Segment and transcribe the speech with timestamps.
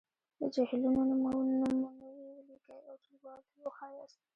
[0.39, 4.19] د جهیلونو نومونويې ولیکئ او ټولګیوالو ته یې وښایاست.